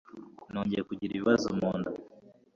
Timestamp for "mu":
1.57-1.69